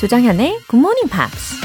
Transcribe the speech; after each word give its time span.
조정현의 0.00 0.60
Good 0.66 0.76
Morning 0.76 1.10
Pops. 1.10 1.60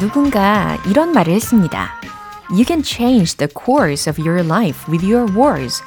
누군가 0.00 0.78
이런 0.88 1.12
말을 1.12 1.34
했습니다. 1.34 2.00
You 2.48 2.64
can 2.66 2.82
change 2.82 3.36
the 3.36 3.52
course 3.52 4.10
of 4.10 4.18
your 4.26 4.42
life 4.42 4.90
with 4.90 5.04
your 5.04 5.30
words. 5.38 5.82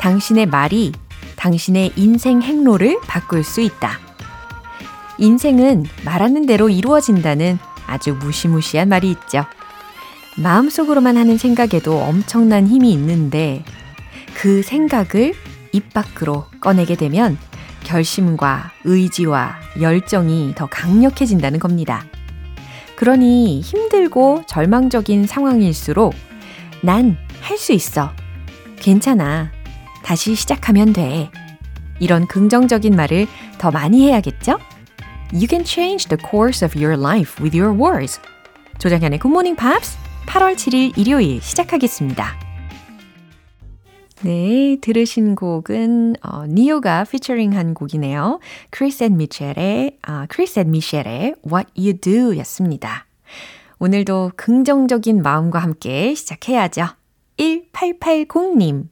당신의 0.00 0.46
말이 0.46 0.90
당신의 1.36 1.92
인생 1.94 2.42
행로를 2.42 2.98
바꿀 3.06 3.44
수 3.44 3.60
있다. 3.60 4.00
인생은 5.18 5.84
말하는 6.04 6.46
대로 6.46 6.68
이루어진다는 6.68 7.60
아주 7.86 8.14
무시무시한 8.14 8.88
말이 8.88 9.12
있죠. 9.12 9.46
마음속으로만 10.36 11.16
하는 11.16 11.38
생각에도 11.38 11.98
엄청난 11.98 12.66
힘이 12.66 12.92
있는데 12.92 13.64
그 14.34 14.62
생각을 14.62 15.34
입 15.72 15.92
밖으로 15.92 16.44
꺼내게 16.60 16.96
되면 16.96 17.38
결심과 17.84 18.72
의지와 18.84 19.56
열정이 19.80 20.54
더 20.56 20.66
강력해진다는 20.66 21.58
겁니다. 21.58 22.04
그러니 22.96 23.60
힘들고 23.60 24.42
절망적인 24.46 25.26
상황일수록 25.26 26.14
난 26.82 27.16
할 27.46 27.58
수 27.58 27.72
있어. 27.72 28.10
괜찮아. 28.80 29.52
다시 30.02 30.34
시작하면 30.34 30.92
돼. 30.92 31.30
이런 32.00 32.26
긍정적인 32.26 32.96
말을 32.96 33.28
더 33.58 33.70
많이 33.70 34.06
해야겠죠? 34.08 34.58
You 35.32 35.46
can 35.48 35.64
change 35.64 36.08
the 36.08 36.18
course 36.18 36.64
of 36.66 36.76
your 36.76 37.00
life 37.00 37.42
with 37.42 37.56
your 37.56 37.72
words. 37.80 38.20
조정현의 38.78 39.20
Good 39.20 39.30
Morning 39.32 39.56
Pops 39.56 39.96
8월 40.26 40.54
7일 40.54 40.98
일요일 40.98 41.40
시작하겠습니다. 41.40 42.46
네, 44.22 44.76
들으신 44.80 45.34
곡은 45.34 46.16
어, 46.22 46.46
Ne-Yo가 46.46 47.04
피처링한 47.04 47.74
곡이네요. 47.74 48.40
크리셋 48.70 49.16
미셸의 49.16 49.98
아, 50.02 50.26
크리셋 50.28 50.70
미셸의 50.70 51.36
What 51.46 51.70
You 51.76 51.98
Do 51.98 52.36
였습니다. 52.38 53.06
오늘도 53.78 54.32
긍정적인 54.36 55.22
마음과 55.22 55.58
함께 55.58 56.14
시작해야죠. 56.14 56.86
1880님. 57.38 58.88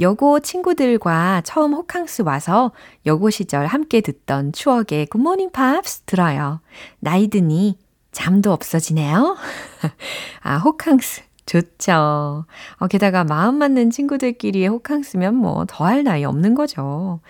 여고 0.00 0.40
친구들과 0.40 1.42
처음 1.44 1.74
호캉스 1.74 2.22
와서 2.22 2.72
여고 3.06 3.30
시절 3.30 3.66
함께 3.66 4.00
듣던 4.00 4.52
추억의 4.52 5.06
굿모닝 5.06 5.50
팝스 5.52 6.02
들어요. 6.02 6.60
나이 7.00 7.28
드니 7.28 7.78
잠도 8.12 8.52
없어지네요. 8.52 9.36
아, 10.46 10.58
호캉스. 10.58 11.22
좋죠. 11.46 12.44
어, 12.76 12.86
게다가 12.88 13.24
마음 13.24 13.56
맞는 13.56 13.90
친구들끼리의 13.90 14.68
호캉스면 14.68 15.34
뭐 15.34 15.64
더할 15.68 16.04
나위 16.04 16.24
없는 16.24 16.54
거죠. 16.54 17.20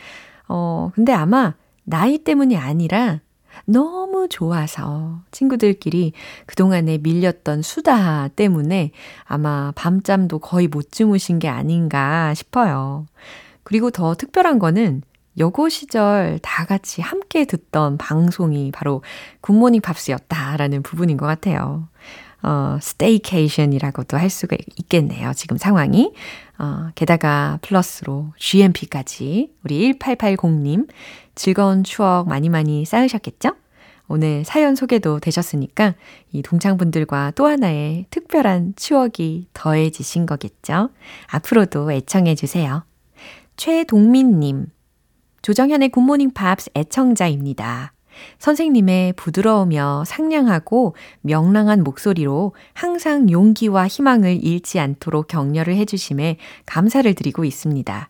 어, 0.48 0.90
근데 0.94 1.12
아마 1.12 1.54
나이 1.84 2.18
때문이 2.18 2.56
아니라 2.56 3.20
너무 3.64 4.28
좋아서 4.28 5.20
친구들끼리 5.30 6.12
그동안에 6.46 6.98
밀렸던 6.98 7.62
수다 7.62 8.28
때문에 8.28 8.90
아마 9.24 9.72
밤잠도 9.74 10.38
거의 10.40 10.68
못 10.68 10.92
주무신 10.92 11.38
게 11.38 11.48
아닌가 11.48 12.34
싶어요. 12.34 13.06
그리고 13.62 13.90
더 13.90 14.14
특별한 14.14 14.58
거는 14.58 15.02
여고 15.38 15.68
시절 15.68 16.38
다 16.42 16.64
같이 16.64 17.02
함께 17.02 17.44
듣던 17.44 17.98
방송이 17.98 18.72
바로 18.72 19.02
굿모닝 19.42 19.80
팝스였다라는 19.82 20.82
부분인 20.82 21.16
것 21.16 21.26
같아요. 21.26 21.88
어, 22.42 22.78
staycation이라고도 22.80 24.16
할 24.16 24.30
수가 24.30 24.56
있겠네요. 24.78 25.32
지금 25.34 25.56
상황이. 25.56 26.12
어, 26.58 26.90
게다가 26.94 27.58
플러스로 27.62 28.32
GMP까지 28.38 29.52
우리 29.64 29.92
1880님 29.92 30.88
즐거운 31.34 31.84
추억 31.84 32.28
많이 32.28 32.48
많이 32.48 32.84
쌓으셨겠죠? 32.84 33.50
오늘 34.08 34.44
사연 34.44 34.76
소개도 34.76 35.18
되셨으니까 35.20 35.94
이 36.32 36.42
동창분들과 36.42 37.32
또 37.34 37.46
하나의 37.46 38.06
특별한 38.10 38.74
추억이 38.76 39.48
더해지신 39.52 40.26
거겠죠? 40.26 40.90
앞으로도 41.26 41.90
애청해 41.90 42.36
주세요. 42.36 42.84
최동민님, 43.56 44.66
조정현의 45.42 45.88
굿모닝 45.88 46.32
팝스 46.34 46.70
애청자입니다. 46.76 47.92
선생님의 48.38 49.14
부드러우며 49.14 50.04
상냥하고 50.06 50.94
명랑한 51.22 51.82
목소리로 51.84 52.54
항상 52.72 53.30
용기와 53.30 53.86
희망을 53.86 54.42
잃지 54.42 54.78
않도록 54.78 55.28
격려를 55.28 55.76
해주심에 55.76 56.38
감사를 56.66 57.12
드리고 57.14 57.44
있습니다. 57.44 58.08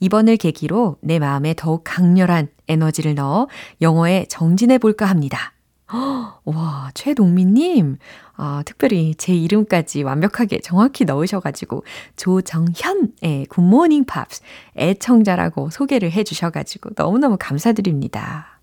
이번을 0.00 0.36
계기로 0.36 0.96
내 1.00 1.18
마음에 1.18 1.54
더욱 1.56 1.82
강렬한 1.84 2.48
에너지를 2.68 3.14
넣어 3.14 3.48
영어에 3.80 4.26
정진해 4.28 4.78
볼까 4.78 5.06
합니다. 5.06 5.52
와, 6.44 6.90
최동민님. 6.94 7.98
아, 8.36 8.62
특별히 8.64 9.14
제 9.16 9.34
이름까지 9.34 10.02
완벽하게 10.02 10.60
정확히 10.60 11.04
넣으셔가지고, 11.04 11.84
조정현의 12.16 13.46
굿모닝 13.48 14.04
팝스 14.06 14.42
애청자라고 14.76 15.70
소개를 15.70 16.10
해주셔가지고, 16.10 16.90
너무너무 16.96 17.36
감사드립니다. 17.38 18.53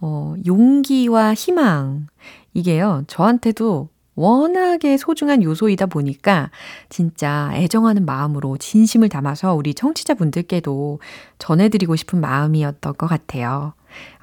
어, 0.00 0.34
용기와 0.46 1.34
희망. 1.34 2.06
이게요, 2.54 3.04
저한테도 3.06 3.88
워낙에 4.14 4.96
소중한 4.96 5.42
요소이다 5.42 5.86
보니까 5.86 6.50
진짜 6.88 7.50
애정하는 7.54 8.04
마음으로 8.04 8.56
진심을 8.58 9.08
담아서 9.08 9.54
우리 9.54 9.72
청취자분들께도 9.74 11.00
전해드리고 11.38 11.96
싶은 11.96 12.20
마음이었던 12.20 12.96
것 12.98 13.06
같아요. 13.06 13.74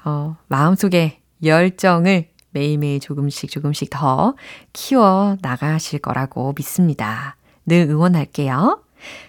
어, 0.04 0.36
마음속에 0.48 1.20
열정을 1.42 2.28
매일매일 2.50 3.00
조금씩 3.00 3.50
조금씩 3.50 3.90
더 3.90 4.34
키워 4.72 5.36
나가실 5.42 6.00
거라고 6.00 6.54
믿습니다. 6.56 7.36
늘 7.66 7.88
응원할게요. 7.88 8.82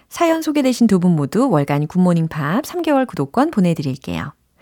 사연 0.10 0.42
소개되신 0.42 0.88
두 0.88 1.00
분 1.00 1.16
모두 1.16 1.50
월간 1.50 1.88
굿모닝 1.88 2.28
팝 2.28 2.64
3개월 2.64 3.08
구독권 3.08 3.52
보내드릴게요. 3.52 4.34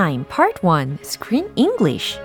Time 0.00 0.24
Part 0.24 0.62
1 0.62 0.96
Screen 1.02 1.50
English 1.56 2.18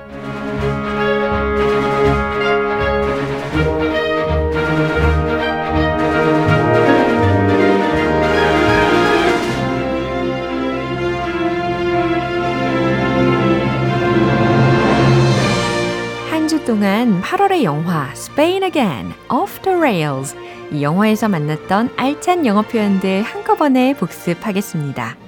한 16.30 16.48
주 16.48 16.64
동안 16.64 17.22
8월의 17.22 17.64
영화 17.64 18.10
Spain 18.14 18.64
Again, 18.64 19.14
Off 19.30 19.62
the 19.64 19.78
Rails 19.78 20.34
이 20.72 20.82
영화에서 20.82 21.28
만났던 21.28 21.90
알찬 21.98 22.46
영어 22.46 22.62
표현들 22.62 23.24
한꺼번에 23.24 23.94
복습하겠습니다. 23.98 25.25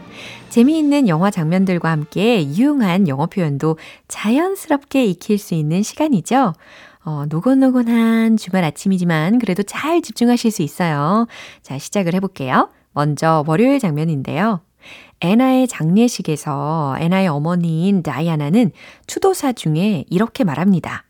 재미있는 0.50 1.08
영화 1.08 1.30
장면들과 1.30 1.92
함께 1.92 2.46
유용한 2.46 3.08
영어 3.08 3.28
표현도 3.28 3.78
자연스럽게 4.08 5.06
익힐 5.06 5.38
수 5.38 5.54
있는 5.54 5.84
시간이죠. 5.84 6.54
어, 7.04 7.26
노곤노곤한 7.30 8.38
주말 8.38 8.64
아침이지만 8.64 9.40
그래도 9.40 9.64
잘 9.64 10.02
집중하실 10.02 10.52
수 10.52 10.62
있어요. 10.62 11.28
자, 11.62 11.78
시작을 11.78 12.14
해볼게요. 12.16 12.70
먼저 12.94 13.44
월요일 13.48 13.80
장면인데요. 13.80 14.62
애나의 15.22 15.68
장례식에서 15.68 16.98
애나의 17.00 17.28
어머니인 17.28 18.04
다이아나는 18.04 18.72
추도사 19.08 19.54
중에 19.54 20.06
이렇게 20.10 20.44
말합니다. 20.44 21.06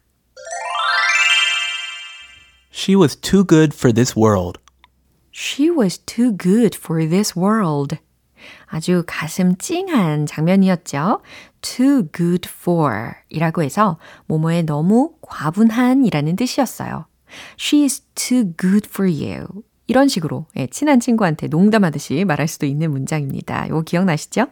She 2.71 2.95
was 2.95 3.15
too 3.15 3.43
good 3.45 3.75
for 3.75 3.93
this 3.93 4.17
world. 4.17 4.59
She 5.31 5.69
was 5.69 5.97
too 5.99 6.35
good 6.37 6.77
for 6.77 7.07
this 7.07 7.37
world. 7.37 7.97
아주 8.67 9.03
가슴 9.07 9.55
찡한 9.57 10.25
장면이었죠. 10.25 11.21
too 11.61 12.03
good 12.15 12.49
for 12.49 13.13
이라고 13.29 13.63
해서 13.63 13.97
뭐뭐에 14.27 14.63
너무 14.63 15.13
과분한 15.21 16.05
이라는 16.05 16.35
뜻이었어요. 16.35 17.05
She 17.59 17.83
is 17.83 18.01
too 18.15 18.53
good 18.59 18.87
for 18.89 19.11
you. 19.11 19.47
이런 19.87 20.09
식으로 20.09 20.45
예, 20.57 20.67
친한 20.67 20.99
친구한테 20.99 21.47
농담하듯이 21.47 22.25
말할 22.25 22.47
수도 22.47 22.65
있는 22.65 22.91
문장입니다. 22.91 23.65
이거 23.67 23.81
기억나시죠? 23.81 24.47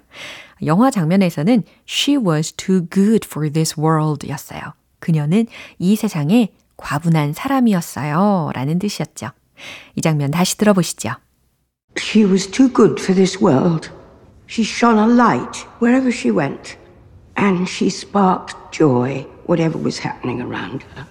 영화 0.66 0.90
장면에서는 0.90 1.64
She 1.88 2.18
was 2.18 2.54
too 2.54 2.88
good 2.90 3.28
for 3.30 3.52
this 3.52 3.80
world 3.80 4.28
였어요. 4.30 4.62
그녀는 5.00 5.46
이 5.78 5.96
세상에 5.96 6.54
과분한 6.78 7.34
사람이었어요. 7.34 8.52
라는 8.54 8.80
뜻이었죠. 8.80 9.32
이 9.96 10.02
장면 10.02 10.32
다시 10.32 10.58
들어보시죠. 10.58 11.12
She 11.98 12.26
was 12.30 12.50
too 12.50 12.72
good 12.74 13.02
for 13.02 13.14
this 13.14 13.38
world. 13.44 13.90
She 14.47 14.65
shone 14.65 14.99
a 14.99 15.07
light 15.07 15.57
wherever 15.79 16.11
she 16.11 16.31
went, 16.31 16.77
and 17.37 17.69
she 17.69 17.91
sparked 17.91 18.73
joy 18.73 19.27
whatever 19.47 19.79
was 19.79 19.99
happening 19.99 20.43
around 20.43 20.83
her. 20.95 21.07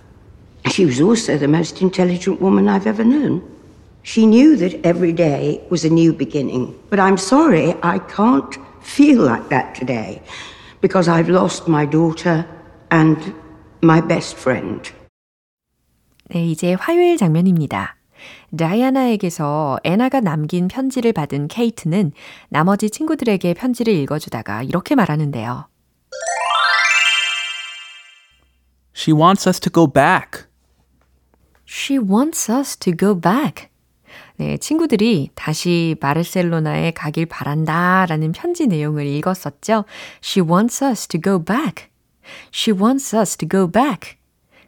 She 0.69 0.85
was 0.85 1.01
also 1.01 1.37
the 1.37 1.47
most 1.47 1.81
intelligent 1.81 2.41
woman 2.41 2.67
I've 2.67 2.87
ever 2.87 3.03
known. 3.03 3.41
She 4.03 4.25
knew 4.25 4.55
that 4.57 4.85
every 4.85 5.13
day 5.13 5.61
was 5.69 5.83
a 5.85 5.89
new 5.89 6.13
beginning, 6.13 6.77
but 6.89 6.99
I'm 6.99 7.17
sorry 7.17 7.75
I 7.83 7.99
can't 7.99 8.57
feel 8.81 9.21
like 9.21 9.49
that 9.49 9.75
today 9.75 10.21
because 10.81 11.07
I've 11.07 11.29
lost 11.29 11.67
my 11.67 11.85
daughter 11.85 12.45
and 12.91 13.17
my 13.81 14.01
best 14.01 14.35
friend. 14.35 14.81
네, 16.29 16.45
이제 16.45 16.73
화요일 16.73 17.17
장면입니다. 17.17 17.95
다이아나에게서 18.56 19.78
애나가 19.84 20.20
남긴 20.20 20.68
편지를 20.68 21.12
받은 21.12 21.48
케이트는 21.48 22.12
나머지 22.48 22.90
친구들에게 22.90 23.54
편지를 23.54 23.94
읽어주다가 23.94 24.62
이렇게 24.62 24.94
말하는데요. 24.94 25.68
She 28.96 29.12
wants 29.16 29.48
us 29.48 29.60
to 29.60 29.70
go 29.72 29.86
back. 29.86 30.46
She 31.66 31.98
wants 31.98 32.50
us 32.50 32.76
to 32.78 32.96
go 32.96 33.20
back. 33.20 33.68
네, 34.36 34.56
친구들이 34.56 35.30
다시 35.34 35.96
바르셀로나에 36.00 36.92
가길 36.92 37.26
바란다 37.26 38.06
라는 38.06 38.32
편지 38.32 38.66
내용을 38.66 39.06
읽었었죠. 39.06 39.84
She 40.22 40.46
wants 40.46 40.84
us 40.84 41.08
to 41.08 41.20
go 41.20 41.42
back. 41.42 41.86
She 42.52 42.76
wants 42.76 43.14
us 43.16 43.36
to 43.36 43.48
go 43.48 43.70
back. 43.70 44.16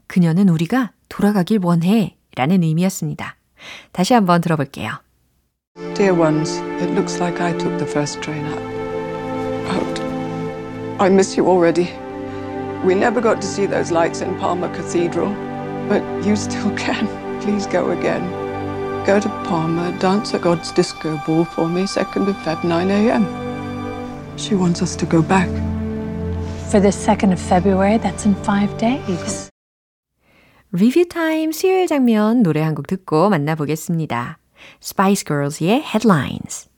그녀는 0.06 0.48
우리가 0.48 0.92
돌아가길 1.08 1.60
원해 1.62 2.16
라는 2.36 2.62
의미였습니다. 2.62 3.35
다시 3.91 4.13
한번 4.13 4.41
들어볼게요. 4.41 4.99
Dear 5.95 6.13
ones, 6.13 6.59
it 6.81 6.91
looks 6.93 7.19
like 7.19 7.41
I 7.41 7.53
took 7.57 7.77
the 7.77 7.85
first 7.85 8.21
train 8.21 8.45
up. 8.45 8.59
Out. 9.71 9.99
I 10.99 11.09
miss 11.09 11.37
you 11.37 11.47
already. 11.47 11.89
We 12.83 12.95
never 12.95 13.21
got 13.21 13.41
to 13.41 13.47
see 13.47 13.65
those 13.67 13.91
lights 13.91 14.21
in 14.21 14.37
Palmer 14.39 14.69
Cathedral, 14.73 15.33
but 15.87 16.01
you 16.25 16.35
still 16.35 16.71
can. 16.75 17.07
Please 17.41 17.67
go 17.67 17.91
again. 17.91 18.21
Go 19.05 19.19
to 19.19 19.29
Palmer, 19.45 19.97
dance 19.99 20.33
at 20.33 20.41
God's 20.41 20.71
disco 20.71 21.19
ball 21.25 21.45
for 21.45 21.67
me, 21.67 21.83
2nd 21.83 22.27
of 22.27 22.35
Feb, 22.37 22.63
9 22.63 22.89
a.m. 22.91 24.37
She 24.37 24.55
wants 24.55 24.81
us 24.81 24.95
to 24.97 25.05
go 25.05 25.21
back. 25.21 25.49
For 26.69 26.79
the 26.79 26.89
2nd 26.89 27.33
of 27.33 27.39
February, 27.39 27.97
that's 27.97 28.25
in 28.25 28.35
five 28.43 28.77
days. 28.77 29.49
Review 30.72 31.06
Time 31.08 31.52
수요일 31.52 31.86
장면 31.86 32.42
노래 32.42 32.60
한 32.60 32.74
곡 32.74 32.86
듣고 32.86 33.30
만나보겠습니다. 33.30 34.38
Spice 34.82 35.24
Girls의 35.24 35.82
Headlines. 35.82 36.68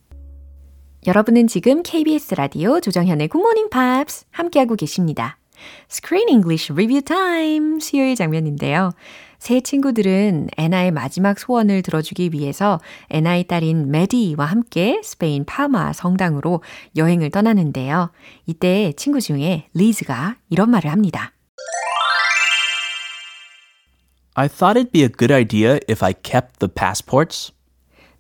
여러분은 1.06 1.46
지금 1.46 1.82
KBS 1.82 2.34
라디오 2.34 2.80
조정현의 2.80 3.28
Good 3.28 3.40
Morning 3.40 3.70
Pops 3.70 4.26
함께하고 4.30 4.76
계십니다. 4.76 5.38
Screen 5.90 6.28
English 6.28 6.72
Review 6.72 7.02
Time 7.02 7.80
수요일 7.80 8.14
장면인데요. 8.14 8.90
세 9.38 9.60
친구들은 9.60 10.48
애나의 10.56 10.90
마지막 10.90 11.38
소원을 11.38 11.82
들어주기 11.82 12.30
위해서 12.32 12.80
애나의 13.10 13.44
딸인 13.46 13.90
메디와 13.90 14.44
함께 14.44 15.00
스페인 15.02 15.44
팔마 15.44 15.92
성당으로 15.92 16.62
여행을 16.96 17.30
떠나는데요. 17.30 18.10
이때 18.46 18.92
친구 18.96 19.20
중에 19.20 19.68
리즈가 19.74 20.36
이런 20.50 20.70
말을 20.70 20.90
합니다. 20.92 21.32
I 24.38 24.46
thought 24.46 24.78
it'd 24.78 24.92
be 24.92 25.02
a 25.02 25.08
good 25.08 25.32
idea 25.32 25.80
if 25.90 26.04
I 26.04 26.12
kept 26.12 26.60
the 26.60 26.72
passports. 26.72 27.50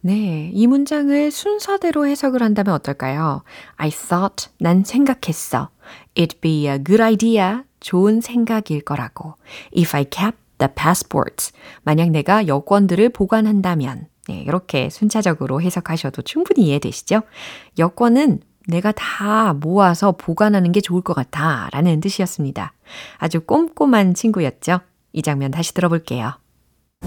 네, 0.00 0.50
이 0.52 0.66
문장을 0.66 1.30
순서대로 1.30 2.08
해석을 2.08 2.42
한다면 2.42 2.74
어떨까요? 2.74 3.44
I 3.76 3.90
thought, 3.90 4.48
난 4.58 4.82
생각했어. 4.82 5.70
It'd 6.16 6.40
be 6.40 6.66
a 6.66 6.82
good 6.82 7.00
idea, 7.00 7.62
좋은 7.78 8.20
생각일 8.20 8.80
거라고. 8.80 9.34
If 9.76 9.96
I 9.96 10.06
kept 10.10 10.38
the 10.58 10.68
passports, 10.74 11.52
만약 11.84 12.10
내가 12.10 12.48
여권들을 12.48 13.10
보관한다면. 13.10 14.08
네, 14.26 14.42
이렇게 14.42 14.90
순차적으로 14.90 15.62
해석하셔도 15.62 16.22
충분히 16.22 16.66
이해되시죠? 16.66 17.22
여권은 17.78 18.40
내가 18.66 18.90
다 18.90 19.54
모아서 19.54 20.12
보관하는 20.12 20.72
게 20.72 20.80
좋을 20.80 21.00
것 21.00 21.14
같아 21.14 21.68
라는 21.70 22.00
뜻이었습니다. 22.00 22.72
아주 23.18 23.40
꼼꼼한 23.40 24.14
친구였죠? 24.14 24.80
이 25.13 25.21
장면 25.21 25.51
다시 25.51 25.73
들어볼게요. 25.73 26.33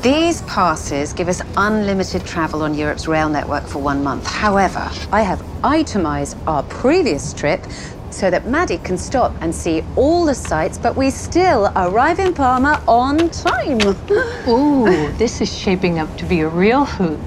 These 0.02 0.44
passes 0.46 1.14
give 1.14 1.28
us 1.28 1.40
unlimited 1.56 2.24
travel 2.26 2.62
on 2.62 2.74
Europe's 2.74 3.08
rail 3.08 3.28
network 3.30 3.64
for 3.66 3.82
one 3.82 4.02
month. 4.02 4.26
However, 4.26 4.90
I 5.10 5.22
have 5.22 5.42
itemized 5.64 6.36
our 6.46 6.62
previous 6.64 7.32
trip 7.32 7.64
so 8.10 8.30
that 8.30 8.46
Maddie 8.46 8.78
can 8.78 8.98
stop 8.98 9.32
and 9.40 9.54
see 9.54 9.82
all 9.96 10.26
the 10.26 10.34
sights, 10.34 10.78
but 10.78 10.96
we 10.96 11.10
still 11.10 11.72
arrive 11.74 12.18
in 12.18 12.34
Parma 12.34 12.82
on 12.86 13.30
time. 13.30 13.80
Ooh, 14.46 15.10
this 15.16 15.40
is 15.40 15.48
shaping 15.48 15.98
up 15.98 16.14
to 16.18 16.26
be 16.26 16.40
a 16.40 16.48
real 16.48 16.84
hoot. 16.84 17.18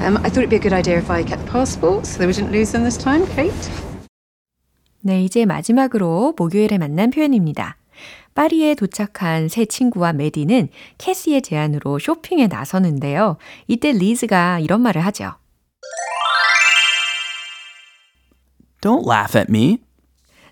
Um, 0.00 0.16
I 0.18 0.30
thought 0.30 0.38
it'd 0.38 0.50
be 0.50 0.56
a 0.56 0.62
good 0.62 0.72
idea 0.72 0.98
if 0.98 1.10
I 1.10 1.22
kept 1.22 1.44
the 1.44 1.50
passports 1.50 2.10
so 2.10 2.18
that 2.18 2.26
we 2.26 2.32
didn't 2.32 2.52
lose 2.52 2.72
them 2.72 2.84
this 2.84 2.96
time, 2.96 3.26
Kate. 3.26 3.52
네, 5.04 5.22
이제 5.24 5.44
마지막으로 5.46 6.34
목요일에 6.36 6.78
만난 6.78 7.10
표현입니다. 7.10 7.76
파리에 8.37 8.75
도착한 8.75 9.47
세 9.49 9.65
친구와 9.65 10.13
메디는 10.13 10.69
캐시의 10.99 11.41
제안으로 11.41 11.97
쇼핑에 11.97 12.45
나서는데요. 12.45 13.37
이때 13.67 13.91
리즈가 13.91 14.59
이런 14.59 14.81
말을 14.81 15.03
하죠. 15.07 15.33
Don't 18.79 19.09
laugh 19.09 19.35
at 19.35 19.47
me. 19.49 19.79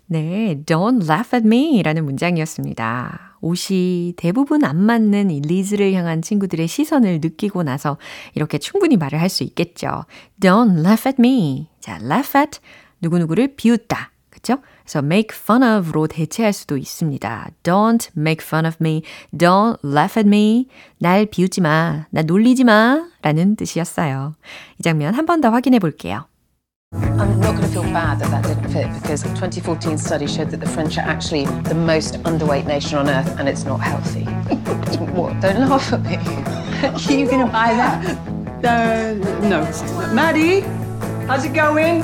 네, 0.06 0.60
don't 0.66 1.08
laugh 1.08 1.32
at 1.32 1.46
me 1.46 1.80
라는 1.80 2.04
문장이었습니다. 2.04 3.38
옷이 3.40 4.14
대부분 4.16 4.64
안 4.64 4.76
맞는 4.82 5.30
이 5.30 5.40
리즈를 5.42 5.92
향한 5.92 6.22
친구들의 6.22 6.66
시선을 6.66 7.20
느끼고 7.22 7.62
나서 7.62 7.98
이렇게 8.34 8.58
충분히 8.58 8.96
말을 8.96 9.20
할 9.20 9.28
수 9.28 9.44
있겠죠. 9.44 10.06
Don't 10.40 10.80
laugh 10.80 11.08
at 11.08 11.20
me. 11.20 11.68
자, 11.78 12.00
laugh 12.02 12.36
at 12.36 12.58
누구누구를 13.00 13.54
비웃다. 13.54 14.10
그쵸? 14.35 14.57
그래서 14.83 14.99
make 14.99 15.35
fun 15.37 15.61
of로 15.61 16.07
대체할 16.07 16.53
수도 16.53 16.77
있습니다. 16.77 17.49
Don't 17.63 18.09
make 18.17 18.43
fun 18.45 18.65
of 18.65 18.77
me. 18.79 19.03
Don't 19.35 19.77
laugh 19.83 20.17
at 20.17 20.25
me. 20.27 20.67
날 20.99 21.25
비웃지 21.25 21.59
마. 21.61 22.05
나 22.11 22.21
놀리지 22.21 22.63
마. 22.63 23.07
라는 23.21 23.55
뜻이었어요. 23.57 24.35
이 24.79 24.83
장면 24.83 25.13
한 25.13 25.25
번 25.25 25.41
더 25.41 25.49
확인해 25.49 25.79
볼게요. 25.79 26.25
I'm 26.93 27.39
not 27.39 27.55
going 27.55 27.61
to 27.61 27.67
feel 27.71 27.83
bad 27.93 28.19
that 28.19 28.31
that 28.31 28.43
didn't 28.43 28.69
fit 28.71 28.87
because 29.01 29.23
a 29.23 29.29
2014 29.35 29.97
study 29.97 30.27
showed 30.27 30.49
that 30.51 30.59
the 30.59 30.67
French 30.67 30.97
are 30.97 31.07
actually 31.07 31.45
the 31.63 31.75
most 31.75 32.21
underweight 32.23 32.65
nation 32.67 32.97
on 32.99 33.07
earth 33.09 33.37
and 33.39 33.47
it's 33.47 33.63
not 33.65 33.79
healthy. 33.79 34.23
what? 35.15 35.39
Don't 35.39 35.69
laugh 35.69 35.91
at 35.93 36.03
me. 36.03 36.17
Are 36.87 37.13
you 37.13 37.27
going 37.27 37.45
to 37.45 37.51
buy 37.51 37.71
that? 37.75 38.03
Uh, 38.63 39.13
no. 39.47 39.63
Maddie, 40.13 40.61
how's 41.27 41.45
it 41.45 41.53
going? 41.53 42.03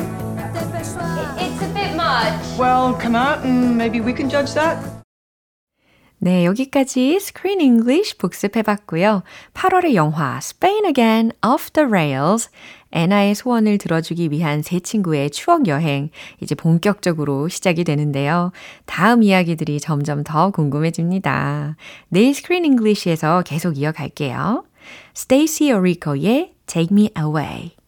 It's 1.40 1.61
a 1.61 1.61
bit 1.61 1.61
Much. 2.13 2.59
Well, 2.59 2.95
come 3.01 3.17
out 3.17 3.45
and 3.45 3.77
maybe 3.77 4.01
we 4.01 4.13
can 4.13 4.29
judge 4.29 4.55
that. 4.55 4.79
네, 6.19 6.45
여기까지 6.45 7.17
Screen 7.17 7.61
English 7.61 8.17
복습해봤고요. 8.19 9.25
8월의 9.55 9.95
영화 9.95 10.39
Spain 10.39 10.85
Again, 10.87 11.33
Off 11.45 11.73
the 11.73 11.89
Rails, 11.89 12.49
애나의 12.93 13.35
소원을 13.35 13.79
들어주기 13.79 14.31
위한 14.31 14.63
세 14.63 14.79
친구의 14.79 15.31
추억 15.31 15.67
여행, 15.67 16.11
이제 16.41 16.55
본격적으로 16.55 17.49
시작이 17.49 17.83
되는데요. 17.83 18.53
다음 18.87 19.25
이야기들이 19.25 19.81
점점 19.81 20.23
더 20.23 20.51
궁금해집니다. 20.51 21.77
내일 22.09 22.31
Screen 22.31 22.67
English에서 22.67 23.43
계속 23.45 23.77
이어갈게요. 23.77 24.65
Stacie 25.17 25.77
Orrico의 25.77 26.55
Take 26.67 26.95
Me 26.95 27.11
Away. 27.19 27.82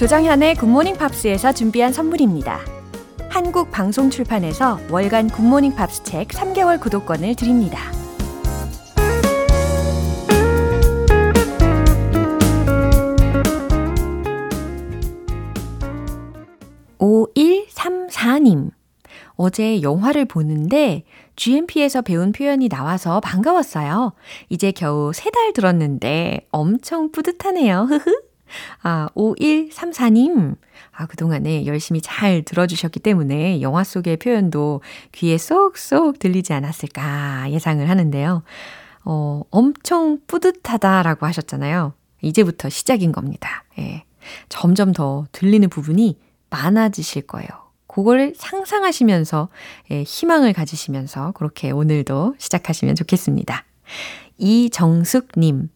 조정현의 0.00 0.54
굿모닝 0.54 0.96
팝스에서 0.96 1.52
준비한 1.52 1.92
선물입니다. 1.92 2.60
한국 3.28 3.70
방송 3.70 4.08
출판에서 4.08 4.80
월간 4.90 5.28
굿모닝 5.28 5.74
팝스 5.74 6.04
책 6.04 6.28
3개월 6.28 6.80
구독권을 6.80 7.34
드립니다. 7.34 7.92
오일삼사님 16.98 18.70
어제 19.36 19.82
영화를 19.82 20.24
보는데 20.24 21.04
GMP에서 21.36 22.00
배운 22.00 22.32
표현이 22.32 22.70
나와서 22.70 23.20
반가웠어요. 23.20 24.12
이제 24.48 24.72
겨우 24.72 25.12
세 25.12 25.30
달 25.30 25.52
들었는데 25.52 26.46
엄청 26.50 27.12
뿌듯하네요. 27.12 27.82
흐흐. 27.82 28.29
아, 28.82 29.08
5134님. 29.14 30.56
아, 30.92 31.06
그동안에 31.06 31.66
열심히 31.66 32.00
잘 32.00 32.42
들어주셨기 32.42 33.00
때문에 33.00 33.60
영화 33.60 33.84
속의 33.84 34.18
표현도 34.18 34.82
귀에 35.12 35.38
쏙쏙 35.38 36.18
들리지 36.18 36.52
않았을까 36.52 37.50
예상을 37.50 37.88
하는데요. 37.88 38.42
어, 39.04 39.42
엄청 39.50 40.18
뿌듯하다라고 40.26 41.26
하셨잖아요. 41.26 41.94
이제부터 42.22 42.68
시작인 42.68 43.12
겁니다. 43.12 43.64
예. 43.78 44.04
점점 44.48 44.92
더 44.92 45.26
들리는 45.32 45.68
부분이 45.68 46.18
많아지실 46.50 47.26
거예요. 47.26 47.48
그걸 47.86 48.34
상상하시면서 48.36 49.48
예, 49.90 50.02
희망을 50.02 50.52
가지시면서 50.52 51.32
그렇게 51.32 51.70
오늘도 51.70 52.36
시작하시면 52.38 52.94
좋겠습니다. 52.94 53.64
이정숙님, 54.38 55.70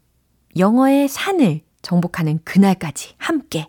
영어의 0.56 1.08
산을 1.08 1.62
정복하는 1.84 2.40
그날까지 2.44 3.14
함께 3.18 3.68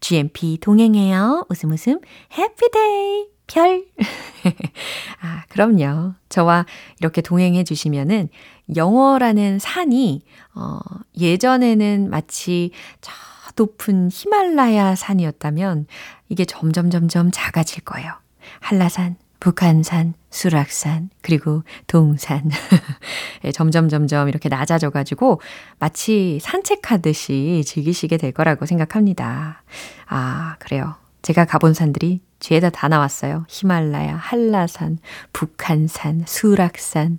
GMP 0.00 0.58
동행해요. 0.60 1.44
웃음 1.50 1.72
웃음 1.72 2.00
해피데이 2.32 3.26
별. 3.46 3.84
아, 5.20 5.44
그럼요. 5.48 6.14
저와 6.28 6.66
이렇게 7.00 7.20
동행해 7.20 7.64
주시면은 7.64 8.28
영어라는 8.76 9.58
산이 9.58 10.22
어 10.54 10.78
예전에는 11.18 12.10
마치 12.10 12.70
저 13.00 13.12
높은 13.56 14.10
히말라야 14.12 14.94
산이었다면 14.94 15.86
이게 16.28 16.44
점점 16.44 16.90
점점 16.90 17.30
작아질 17.32 17.84
거예요. 17.84 18.12
한라산, 18.60 19.16
북한산, 19.40 20.14
수락산, 20.30 21.10
그리고 21.22 21.62
동산. 21.86 22.50
예, 23.44 23.52
점점 23.52 23.88
점점 23.88 24.28
이렇게 24.28 24.48
낮아져 24.48 24.90
가지고 24.90 25.40
마치 25.78 26.38
산책하듯이 26.40 27.62
즐기시게 27.66 28.16
될 28.16 28.32
거라고 28.32 28.66
생각합니다. 28.66 29.62
아, 30.06 30.56
그래요. 30.58 30.94
제가 31.22 31.44
가본 31.44 31.74
산들이 31.74 32.20
뒤에다 32.38 32.70
다 32.70 32.88
나왔어요. 32.88 33.44
히말라야, 33.48 34.16
한라산, 34.16 34.98
북한산, 35.32 36.24
수락산. 36.26 37.18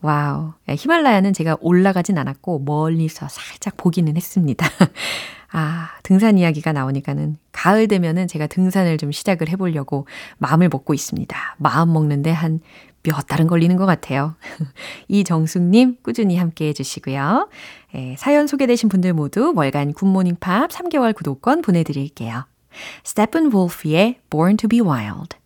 와우. 0.00 0.52
예, 0.68 0.74
히말라야는 0.74 1.32
제가 1.32 1.56
올라가진 1.60 2.18
않았고 2.18 2.60
멀리서 2.60 3.28
살짝 3.28 3.76
보기는 3.76 4.14
했습니다. 4.16 4.66
아, 5.58 5.90
등산 6.02 6.36
이야기가 6.36 6.72
나오니까는 6.72 7.38
가을 7.52 7.88
되면은 7.88 8.28
제가 8.28 8.46
등산을 8.46 8.98
좀 8.98 9.10
시작을 9.10 9.48
해보려고 9.48 10.06
마음을 10.36 10.68
먹고 10.68 10.92
있습니다. 10.92 11.56
마음 11.58 11.92
먹는데 11.92 12.30
한 12.30 12.60
몇 13.06 13.26
달은 13.26 13.46
걸리는 13.46 13.76
것 13.76 13.86
같아요. 13.86 14.34
이정숙님 15.08 15.98
꾸준히 16.02 16.36
함께 16.36 16.68
해주시고요. 16.68 17.48
예, 17.94 18.16
사연 18.18 18.46
소개되신 18.46 18.88
분들 18.88 19.12
모두 19.12 19.52
월간 19.54 19.92
굿모닝 19.92 20.36
팝 20.40 20.70
3개월 20.70 21.14
구독권 21.14 21.62
보내드릴게요. 21.62 22.46
스테픈 23.04 23.52
wolf의 23.52 24.18
Born 24.28 24.56
to 24.56 24.68
be 24.68 24.80
Wild 24.80 25.36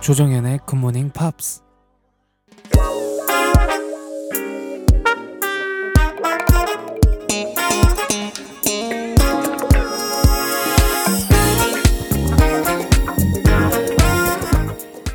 조정현의 0.00 0.60
굿모닝 0.66 1.10
팝스 1.10 1.62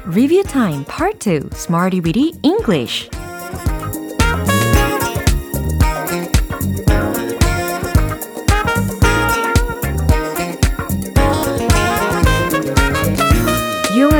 Review 0.05 0.43
Time 0.43 0.83
Part 0.83 1.19
2 1.19 1.49
Smarty 1.53 2.01
Weedy 2.01 2.33
English 2.43 3.09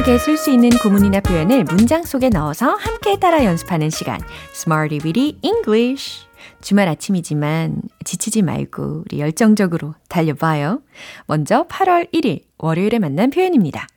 유용하게 0.01 0.17
쓸 0.17 0.35
수 0.37 0.49
있는 0.49 0.69
구문이나 0.69 1.19
표현을 1.19 1.63
문장 1.63 2.03
속에 2.03 2.29
넣어서 2.29 2.71
함께 2.71 3.19
따라 3.19 3.45
연습하는 3.45 3.89
시간 3.89 4.19
Smarty 4.53 4.99
Weedy 5.03 5.37
English 5.41 6.25
주말 6.61 6.87
아침이지만 6.87 7.81
지치지 8.03 8.41
말고 8.41 9.03
우리 9.05 9.19
열정적으로 9.19 9.93
달려봐요. 10.09 10.81
먼저 11.27 11.67
8월 11.67 12.11
1일 12.11 12.43
월요일에 12.57 12.99
만난 12.99 13.29
표현입니다. 13.29 13.87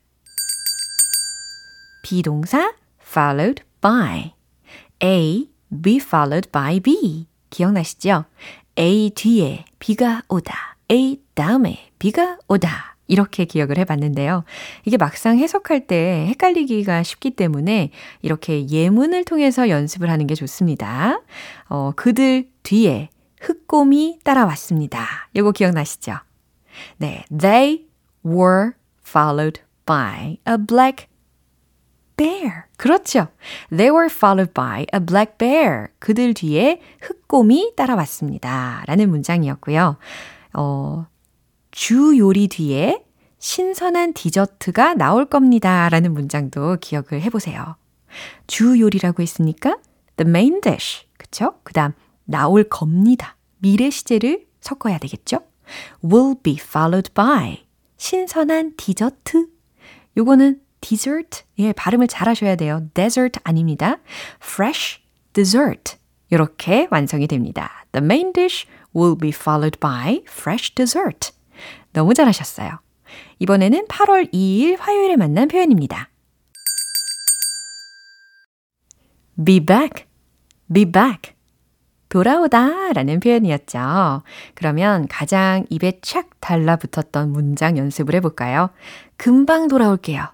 비동사 2.02 2.74
followed 3.00 3.62
by 3.80 4.34
A 5.02 5.48
be 5.82 5.96
followed 5.96 6.50
by 6.50 6.80
B 6.80 7.26
기억나시죠? 7.48 8.26
A 8.78 9.10
뒤에 9.10 9.64
B가 9.78 10.22
오다. 10.28 10.76
A 10.90 11.20
다음에 11.34 11.90
B가 11.98 12.38
오다. 12.48 12.93
이렇게 13.06 13.44
기억을 13.44 13.78
해봤는데요. 13.78 14.44
이게 14.84 14.96
막상 14.96 15.38
해석할 15.38 15.86
때 15.86 16.26
헷갈리기가 16.28 17.02
쉽기 17.02 17.32
때문에 17.32 17.90
이렇게 18.22 18.68
예문을 18.68 19.24
통해서 19.24 19.68
연습을 19.68 20.10
하는 20.10 20.26
게 20.26 20.34
좋습니다. 20.34 21.20
어, 21.68 21.92
그들 21.96 22.48
뒤에 22.62 23.10
흑곰이 23.40 24.20
따라왔습니다. 24.24 25.28
이거 25.34 25.52
기억나시죠? 25.52 26.14
네, 26.96 27.24
they 27.36 27.86
were 28.24 28.72
followed 29.06 29.60
by 29.84 30.38
a 30.48 30.56
black 30.66 31.08
bear. 32.16 32.64
그렇죠. 32.76 33.28
They 33.68 33.90
were 33.90 34.08
followed 34.10 34.52
by 34.54 34.86
a 34.94 35.00
black 35.04 35.36
bear. 35.38 35.88
그들 35.98 36.34
뒤에 36.34 36.80
흑곰이 37.00 37.74
따라왔습니다. 37.76 38.84
라는 38.86 39.10
문장이었고요. 39.10 39.98
어, 40.54 41.06
주 41.74 42.16
요리 42.16 42.46
뒤에 42.46 43.02
신선한 43.40 44.12
디저트가 44.12 44.94
나올 44.94 45.24
겁니다. 45.24 45.88
라는 45.88 46.14
문장도 46.14 46.76
기억을 46.80 47.20
해보세요. 47.20 47.74
주 48.46 48.78
요리라고 48.78 49.24
했으니까 49.24 49.78
the 50.16 50.28
main 50.28 50.60
dish. 50.60 51.04
그쵸? 51.18 51.54
그 51.64 51.72
다음, 51.72 51.90
나올 52.22 52.62
겁니다. 52.62 53.36
미래 53.58 53.90
시제를 53.90 54.46
섞어야 54.60 54.98
되겠죠? 54.98 55.40
will 56.04 56.36
be 56.40 56.56
followed 56.60 57.12
by. 57.12 57.64
신선한 57.96 58.74
디저트. 58.76 59.48
요거는 60.16 60.60
dessert. 60.80 61.42
예, 61.58 61.72
발음을 61.72 62.06
잘 62.06 62.28
하셔야 62.28 62.54
돼요. 62.54 62.88
dessert 62.94 63.40
아닙니다. 63.42 63.98
fresh 64.40 65.00
dessert. 65.32 65.96
이렇게 66.30 66.86
완성이 66.92 67.26
됩니다. 67.26 67.84
The 67.90 68.04
main 68.04 68.32
dish 68.32 68.64
will 68.94 69.18
be 69.18 69.30
followed 69.30 69.80
by 69.80 70.22
fresh 70.28 70.72
dessert. 70.76 71.34
너무 71.94 72.12
잘하셨어요. 72.12 72.78
이번에는 73.38 73.86
8월 73.86 74.32
2일 74.32 74.78
화요일에 74.78 75.16
만난 75.16 75.48
표현입니다. 75.48 76.10
be 79.42 79.64
back, 79.64 80.04
be 80.72 80.84
back. 80.84 81.32
돌아오다 82.08 82.92
라는 82.92 83.18
표현이었죠. 83.18 84.22
그러면 84.54 85.08
가장 85.08 85.64
입에 85.68 85.98
착 86.00 86.38
달라붙었던 86.40 87.30
문장 87.30 87.76
연습을 87.76 88.14
해볼까요? 88.16 88.70
금방 89.16 89.66
돌아올게요. 89.66 90.24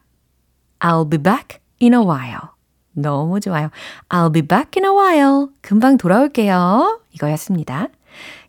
I'll 0.81 1.11
be 1.11 1.23
back 1.23 1.59
in 1.81 1.95
a 1.95 2.00
while. 2.00 2.50
너무 2.93 3.40
좋아요. 3.40 3.71
I'll 4.11 4.33
be 4.33 4.43
back 4.43 4.83
in 4.83 4.85
a 4.85 4.90
while. 4.90 5.47
금방 5.62 5.97
돌아올게요. 5.97 7.00
이거였습니다. 7.12 7.88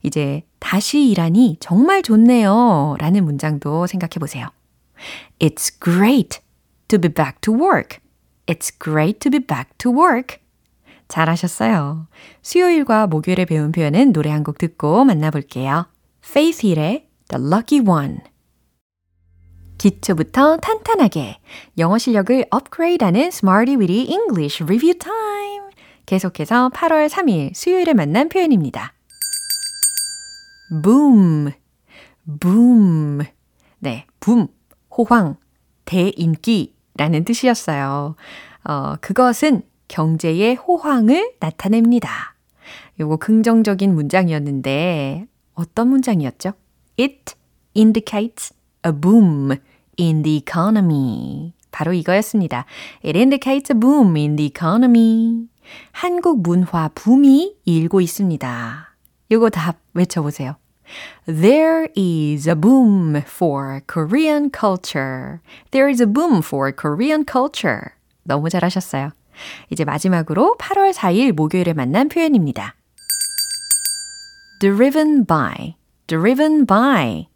이제 0.03 0.43
다시 0.61 1.09
일하니 1.09 1.57
정말 1.59 2.01
좋네요. 2.03 2.95
라는 2.99 3.25
문장도 3.25 3.87
생각해 3.87 4.11
보세요. 4.19 4.47
It's 5.39 5.73
great 5.83 6.39
to 6.87 6.99
be 6.99 7.11
back 7.11 7.41
to 7.41 7.53
work. 7.53 7.99
It's 8.45 8.71
great 8.81 9.19
to 9.19 9.31
be 9.31 9.39
back 9.39 9.71
to 9.79 9.91
work. 9.91 10.37
잘하셨어요. 11.09 12.07
수요일과 12.41 13.07
목요일에 13.07 13.43
배운 13.45 13.71
표현은 13.73 14.13
노래 14.13 14.29
한 14.29 14.43
곡 14.43 14.59
듣고 14.59 15.03
만나볼게요. 15.03 15.87
Faith 16.23 16.65
Hill의 16.65 17.07
The 17.27 17.43
Lucky 17.43 17.85
One. 17.85 18.19
기초부터 19.77 20.57
탄탄하게 20.57 21.39
영어 21.79 21.97
실력을 21.97 22.45
업그레이드하는 22.51 23.19
Smarty 23.23 23.75
Weedy 23.77 24.11
English 24.13 24.63
Review 24.63 24.97
Time. 24.99 25.71
계속해서 26.05 26.69
8월 26.69 27.09
3일 27.09 27.55
수요일에 27.55 27.93
만난 27.93 28.29
표현입니다. 28.29 28.93
Boom, 30.71 31.51
boom. 32.39 33.23
네, 33.79 34.05
붐, 34.19 34.47
호황, 34.95 35.35
대인기라는 35.85 37.25
뜻이었어요. 37.25 38.15
어, 38.63 38.95
그것은 39.01 39.63
경제의 39.87 40.55
호황을 40.55 41.33
나타냅니다. 41.39 42.35
요거 42.99 43.17
긍정적인 43.17 43.93
문장이었는데 43.93 45.25
어떤 45.53 45.89
문장이었죠? 45.89 46.53
It 46.99 47.33
indicates 47.75 48.53
a 48.85 48.91
boom 48.93 49.57
in 49.99 50.21
the 50.21 50.37
economy. 50.37 51.53
바로 51.71 51.93
이거였습니다. 51.93 52.65
It 53.03 53.17
indicates 53.17 53.73
a 53.73 53.79
boom 53.79 54.15
in 54.15 54.35
the 54.35 54.47
economy. 54.47 55.47
한국 55.91 56.41
문화 56.41 56.89
붐이 56.93 57.55
일고 57.65 58.01
있습니다. 58.01 58.95
요거 59.31 59.49
다 59.49 59.73
외쳐보세요. 59.93 60.60
There 61.25 61.87
is 61.95 62.47
a 62.47 62.55
boom 62.55 63.21
for 63.21 63.81
Korean 63.87 64.49
culture. 64.51 65.39
There 65.71 65.89
is 65.89 66.01
a 66.01 66.07
boom 66.07 66.41
for 66.43 66.71
Korean 66.71 67.25
culture. 67.25 67.91
너무 68.23 68.49
잘하셨어요. 68.49 69.11
이제 69.69 69.85
마지막으로 69.85 70.55
8월 70.59 70.93
4일 70.93 71.31
목요일에 71.33 71.73
만난 71.73 72.09
표현입니다. 72.09 72.75
driven 74.59 75.25
by, 75.25 75.75
driven 76.07 76.65
by. 76.65 77.27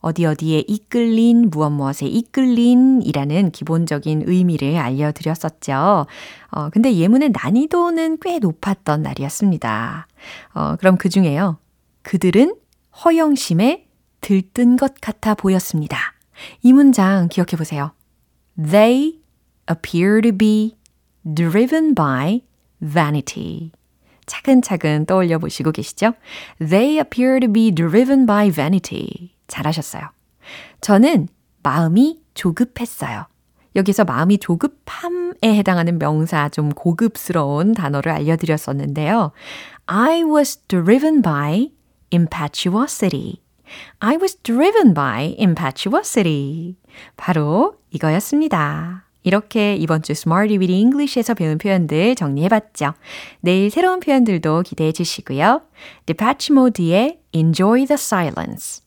어디 0.00 0.24
어디에 0.24 0.64
이끌린, 0.66 1.50
무엇 1.50 1.70
무엇에 1.70 2.06
이끌린 2.06 3.02
이라는 3.02 3.50
기본적인 3.50 4.24
의미를 4.26 4.78
알려드렸었죠. 4.78 6.06
어, 6.50 6.70
근데 6.70 6.94
예문의 6.94 7.30
난이도는 7.30 8.18
꽤 8.22 8.38
높았던 8.38 9.02
날이었습니다. 9.02 10.06
어, 10.54 10.76
그럼 10.76 10.96
그 10.96 11.10
중에요. 11.10 11.58
그들은 12.02 12.54
허영심에 13.04 13.86
들뜬 14.20 14.76
것 14.76 14.94
같아 15.00 15.34
보였습니다. 15.34 15.98
이 16.62 16.72
문장 16.72 17.28
기억해 17.28 17.56
보세요. 17.56 17.92
They 18.56 19.20
appear 19.70 20.20
to 20.20 20.32
be 20.32 20.76
driven 21.24 21.94
by 21.94 22.42
vanity. 22.82 23.72
차근차근 24.26 25.06
떠올려 25.06 25.38
보시고 25.38 25.72
계시죠? 25.72 26.12
They 26.58 26.98
appear 26.98 27.40
to 27.40 27.50
be 27.50 27.74
driven 27.74 28.26
by 28.26 28.50
vanity. 28.50 29.34
잘하셨어요. 29.48 30.02
저는 30.80 31.28
마음이 31.62 32.20
조급했어요. 32.34 33.26
여기서 33.76 34.04
마음이 34.04 34.38
조급함에 34.38 35.42
해당하는 35.44 35.98
명사 35.98 36.48
좀 36.48 36.70
고급스러운 36.70 37.72
단어를 37.72 38.12
알려드렸었는데요. 38.12 39.32
I 39.86 40.22
was 40.24 40.58
driven 40.68 41.22
by 41.22 41.70
impetuosity. 42.10 43.42
I 44.00 44.16
was 44.16 44.36
driven 44.42 44.94
by 44.94 45.36
impetuosity. 45.38 46.76
바로 47.16 47.76
이거였습니다. 47.90 49.04
이렇게 49.22 49.76
이번 49.76 50.02
주 50.02 50.12
Smarty 50.12 50.58
with 50.58 50.72
English에서 50.72 51.34
배운 51.34 51.58
표현들 51.58 52.14
정리해봤죠. 52.14 52.94
내일 53.40 53.70
새로운 53.70 54.00
표현들도 54.00 54.62
기대해 54.62 54.92
주시고요. 54.92 55.62
Depeche 56.06 56.54
Mode의 56.54 57.20
Enjoy 57.32 57.86
the 57.86 57.94
Silence. 57.94 58.82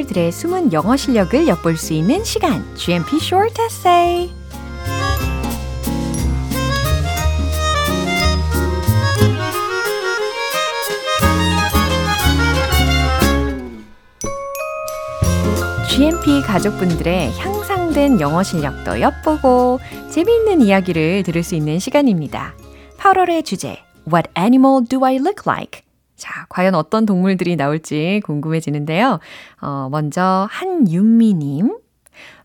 GMPR들의 0.00 0.32
숨은 0.32 0.72
영어 0.72 0.96
실력을 0.96 1.46
엿볼 1.46 1.76
수 1.76 1.92
있는 1.92 2.24
시간, 2.24 2.64
GMP 2.76 3.16
Short 3.16 3.54
Essay. 3.60 4.30
GMP 15.88 16.42
가족분들의 16.42 17.32
향상된 17.38 18.20
영어 18.20 18.42
실력도 18.42 19.00
엿보고 19.00 19.80
재미있는 20.10 20.62
이야기를 20.62 21.24
들을 21.24 21.42
수 21.42 21.54
있는 21.54 21.78
시간입니다. 21.78 22.54
8월의 22.98 23.44
주제, 23.44 23.78
What 24.10 24.30
animal 24.38 24.84
do 24.88 25.04
I 25.04 25.16
look 25.16 25.42
like? 25.46 25.89
자, 26.20 26.44
과연 26.50 26.74
어떤 26.74 27.06
동물들이 27.06 27.56
나올지 27.56 28.20
궁금해지는데요. 28.24 29.18
어, 29.62 29.88
먼저 29.90 30.46
한윤미님. 30.50 31.78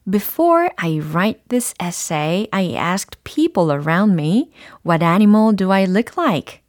Before 0.09 0.69
I 0.77 0.99
write 0.99 1.41
this 1.49 1.73
essay, 1.81 2.47
I 2.51 2.73
asked 2.75 3.21
people 3.25 3.71
around 3.71 4.15
me, 4.15 4.49
what 4.83 5.03
animal 5.03 5.53
do 5.53 5.71
I 5.71 5.85
look 5.85 6.15
like? 6.17 6.61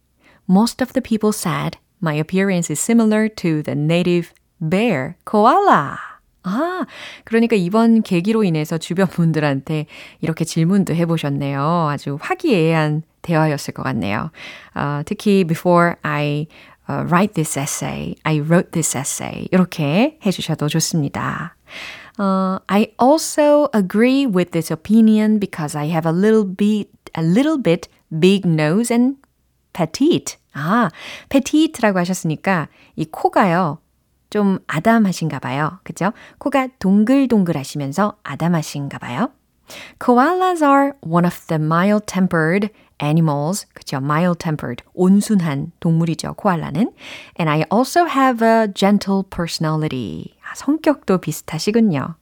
Most 0.49 0.81
of 0.81 0.91
the 0.93 1.01
people 1.01 1.31
said, 1.31 1.77
my 2.01 2.13
appearance 2.13 2.69
is 2.69 2.79
similar 2.79 3.29
to 3.29 3.63
the 3.63 3.75
native 3.75 4.33
bear, 4.59 5.15
koala. 5.23 5.97
아, 6.43 6.85
그러니까 7.25 7.55
이번 7.55 8.01
계기로 8.01 8.43
인해서 8.43 8.77
주변 8.77 9.07
분들한테 9.07 9.85
이렇게 10.21 10.45
질문도 10.45 10.95
해보셨네요. 10.95 11.87
아주 11.89 12.17
화기애애한 12.19 13.03
대화였을 13.21 13.73
것 13.73 13.83
같네요. 13.83 14.31
어, 14.73 15.01
특히 15.05 15.43
before 15.43 15.95
I 16.01 16.47
uh, 16.47 16.76
write 16.89 17.33
this 17.33 17.57
essay, 17.57 18.15
I 18.23 18.39
wrote 18.39 18.71
this 18.71 18.97
essay 18.97 19.47
이렇게 19.51 20.19
해주셔도 20.25 20.67
좋습니다. 20.69 21.55
Uh, 22.19 22.59
I 22.67 22.93
also 22.99 23.67
agree 23.73 24.25
with 24.25 24.51
this 24.51 24.71
opinion 24.71 25.39
because 25.39 25.75
I 25.75 25.89
have 25.89 26.07
a 26.07 26.11
little 26.11 26.45
bit, 26.45 26.89
a 27.15 27.21
little 27.21 27.61
bit 27.61 27.87
big 28.09 28.47
nose 28.47 28.91
and 28.91 29.17
petite. 29.73 30.37
아, 30.53 30.89
petite라고 31.29 31.99
하셨으니까 31.99 32.69
이 32.95 33.05
코가요. 33.05 33.79
좀 34.29 34.59
아담하신가 34.67 35.39
봐요. 35.39 35.79
그죠? 35.83 36.11
코가 36.39 36.69
동글동글 36.79 37.55
하시면서 37.55 38.17
아담하신가 38.23 38.97
봐요. 38.97 39.31
Koalas 39.99 40.61
are 40.61 40.93
one 41.01 41.25
of 41.25 41.45
the 41.47 41.59
mild-tempered 41.59 42.69
animals. 42.99 43.65
그죠? 43.73 43.97
mild-tempered. 43.97 44.83
온순한 44.93 45.71
동물이죠. 45.79 46.33
코알라는. 46.35 46.91
And 47.39 47.49
I 47.49 47.65
also 47.71 48.05
have 48.05 48.45
a 48.45 48.67
gentle 48.73 49.23
personality. 49.29 50.35
아, 50.43 50.55
성격도 50.55 51.19
비슷하시군요. 51.19 52.15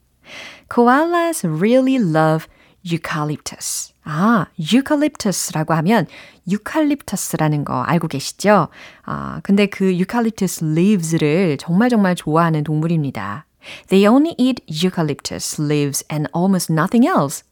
Koalas 0.68 1.46
really 1.46 1.96
love 1.96 2.46
eucalyptus. 2.84 3.92
아, 4.04 4.46
eucalyptus라고 4.58 5.74
하면 5.74 6.06
유칼립터스라는 6.48 7.64
거 7.64 7.82
알고 7.82 8.06
계시죠? 8.06 8.68
아, 9.04 9.40
근데 9.42 9.66
그 9.66 9.92
eucalyptus 9.92 10.64
leaves를 10.64 11.56
정말 11.58 11.90
정말 11.90 12.14
좋아하는 12.14 12.62
동물입니다. 12.62 13.45
They 13.89 14.07
only 14.07 14.35
eat 14.37 14.63
eucalyptus 14.67 15.59
leaves 15.59 16.03
and 16.11 16.29
almost 16.33 16.71
nothing 16.71 17.07
else. 17.07 17.43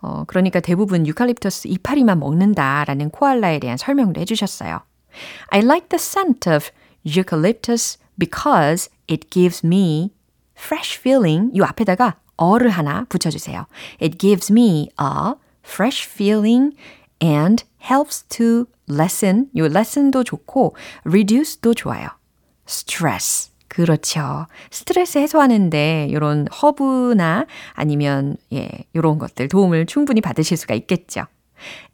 어, 0.00 0.24
그러니까 0.26 0.60
대부분 0.60 1.06
유칼립터스 1.06 1.68
이파리만 1.68 2.18
먹는다라는 2.18 3.10
코알라에 3.10 3.58
대한 3.58 3.76
설명을 3.76 4.18
해주셨어요. 4.18 4.82
I 5.48 5.60
like 5.60 5.88
the 5.88 5.98
scent 5.98 6.48
of 6.48 6.70
eucalyptus 7.04 7.98
because 8.18 8.90
it 9.08 9.30
gives 9.30 9.64
me 9.64 10.12
fresh 10.56 10.98
feeling. 10.98 11.50
이 11.54 11.62
앞에다가 11.62 12.16
어를 12.36 12.70
하나 12.70 13.04
붙여주세요. 13.08 13.66
It 14.00 14.18
gives 14.18 14.52
me 14.52 14.90
a 15.00 15.34
fresh 15.64 16.08
feeling 16.08 16.76
and 17.22 17.64
helps 17.82 18.24
to 18.24 18.66
lessen. 18.88 19.48
요 19.56 19.66
lesson도 19.66 20.24
좋고 20.24 20.76
reduce도 21.04 21.74
좋아요. 21.74 22.08
stress. 22.66 23.50
그렇죠. 23.77 24.47
스트레스 24.71 25.19
해소하는데 25.19 26.07
이런 26.09 26.47
허브나 26.47 27.45
아니면 27.73 28.35
예, 28.51 28.67
이런 28.93 29.19
것들 29.19 29.49
도움을 29.49 29.85
충분히 29.85 30.19
받으실 30.19 30.57
수가 30.57 30.73
있겠죠. 30.73 31.25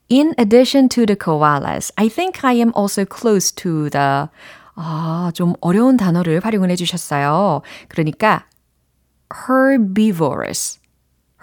In 0.10 0.34
addition 0.40 0.88
to 0.88 1.06
the 1.06 1.18
koalas, 1.18 1.92
I 1.98 2.08
think 2.08 2.40
I 2.44 2.56
am 2.56 2.72
also 2.78 3.04
close 3.04 3.54
to 3.56 3.90
the 3.90 4.28
아, 4.76 5.32
좀 5.34 5.56
어려운 5.60 5.98
단어를 5.98 6.40
활용을 6.40 6.72
해 6.72 6.78
주셨어요. 6.78 7.62
그러니까 7.90 8.46
herbivorous. 9.50 10.80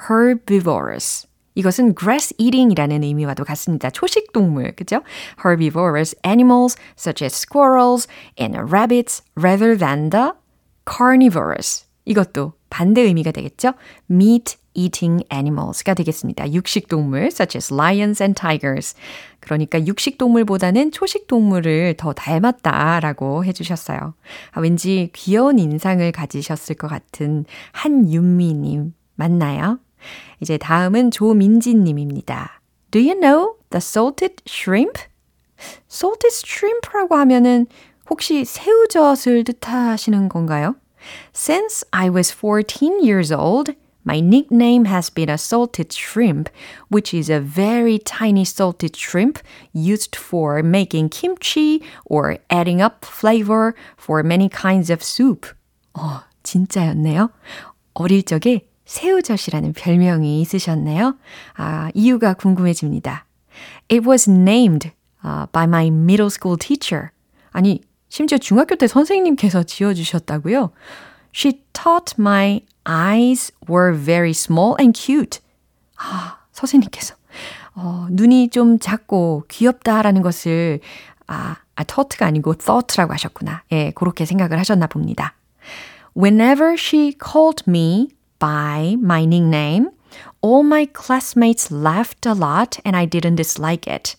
herbivorous. 0.09 1.26
이것은 1.60 1.94
grass 1.94 2.34
eating이라는 2.38 3.04
의미와도 3.04 3.44
같습니다. 3.44 3.90
초식 3.90 4.32
동물, 4.32 4.72
그죠? 4.72 5.02
Herbivorous 5.44 6.16
animals 6.26 6.76
such 6.98 7.22
as 7.22 7.34
squirrels 7.34 8.08
and 8.40 8.58
rabbits 8.58 9.22
rather 9.36 9.76
than 9.76 10.08
the 10.08 10.32
carnivorous. 10.88 11.84
이것도 12.06 12.54
반대 12.70 13.02
의미가 13.02 13.32
되겠죠? 13.32 13.74
Meat 14.10 14.56
eating 14.72 15.22
animals가 15.30 15.92
되겠습니다. 15.92 16.50
육식 16.52 16.88
동물 16.88 17.26
such 17.26 17.58
as 17.58 17.74
lions 17.74 18.22
and 18.22 18.40
tigers. 18.40 18.94
그러니까 19.40 19.84
육식 19.84 20.16
동물보다는 20.16 20.92
초식 20.92 21.26
동물을 21.26 21.94
더 21.98 22.14
닮았다라고 22.14 23.44
해 23.44 23.52
주셨어요. 23.52 24.14
아, 24.52 24.60
왠지 24.60 25.10
귀여운 25.12 25.58
인상을 25.58 26.10
가지셨을 26.12 26.76
것 26.76 26.88
같은 26.88 27.44
한윤미 27.72 28.54
님 28.54 28.94
맞나요? 29.16 29.78
이제 30.39 30.57
다음은 30.57 31.11
조민지님입니다. 31.11 32.61
Do 32.91 33.01
you 33.01 33.19
know 33.19 33.55
the 33.69 33.79
salted 33.79 34.35
shrimp? 34.47 35.01
salted 35.89 36.41
shrimp라고 36.45 37.15
하면은 37.15 37.67
혹시 38.09 38.45
새우젓을 38.45 39.43
뜻하시는 39.43 40.29
건가요? 40.29 40.75
Since 41.33 41.85
I 41.91 42.09
was 42.09 42.31
14 42.31 43.01
years 43.01 43.33
old, 43.33 43.73
my 44.05 44.21
nickname 44.21 44.85
has 44.85 45.09
been 45.09 45.29
a 45.29 45.38
salted 45.38 45.91
shrimp, 45.91 46.49
which 46.89 47.13
is 47.13 47.29
a 47.29 47.39
very 47.39 47.97
tiny 47.97 48.45
salted 48.45 48.95
shrimp 48.95 49.39
used 49.73 50.15
for 50.15 50.61
making 50.61 51.09
kimchi 51.09 51.81
or 52.05 52.38
adding 52.49 52.81
up 52.81 53.03
flavor 53.03 53.73
for 53.97 54.21
many 54.23 54.47
kinds 54.47 54.91
of 54.91 55.01
soup. 55.03 55.47
어, 55.93 56.21
진짜였네요. 56.43 57.31
어릴 57.93 58.23
적에 58.23 58.67
새우젓이라는 58.90 59.72
별명이 59.74 60.40
있으셨네요. 60.40 61.14
아, 61.55 61.90
이유가 61.94 62.35
궁금해집니다. 62.35 63.24
It 63.88 64.09
was 64.09 64.29
named 64.29 64.90
uh, 65.24 65.46
by 65.53 65.64
my 65.64 65.87
middle 65.87 66.26
school 66.26 66.59
teacher. 66.59 67.11
아니, 67.53 67.83
심지어 68.09 68.37
중학교 68.37 68.74
때 68.74 68.88
선생님께서 68.88 69.62
지어주셨다고요? 69.62 70.72
She 71.33 71.62
thought 71.72 72.16
my 72.18 72.62
eyes 72.85 73.53
were 73.70 73.96
very 73.96 74.31
small 74.31 74.74
and 74.81 75.00
cute. 75.00 75.38
아, 75.96 76.38
선생님께서 76.50 77.14
어, 77.76 78.09
눈이 78.11 78.50
좀 78.50 78.81
작고 78.81 79.44
귀엽다라는 79.46 80.20
것을 80.20 80.81
아, 81.29 81.59
아 81.76 81.85
thought가 81.85 82.26
아니고 82.26 82.57
thought라고 82.57 83.12
하셨구나. 83.12 83.62
예, 83.70 83.92
그렇게 83.92 84.24
생각을 84.24 84.59
하셨나 84.59 84.88
봅니다. 84.88 85.35
Whenever 86.16 86.74
she 86.76 87.14
called 87.22 87.62
me 87.68 88.09
by 88.39 88.95
my 88.99 89.25
nickname, 89.25 89.89
all 90.41 90.63
my 90.63 90.85
classmates 90.85 91.71
laughed 91.71 92.25
a 92.25 92.33
lot 92.33 92.79
and 92.85 92.95
I 92.95 93.05
didn't 93.05 93.35
dislike 93.35 93.88
it. 93.88 94.15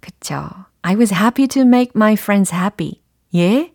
그쵸. 0.00 0.66
I 0.82 0.94
was 0.94 1.10
happy 1.10 1.46
to 1.48 1.64
make 1.64 1.94
my 1.94 2.14
friends 2.14 2.50
happy. 2.50 3.02
예? 3.34 3.72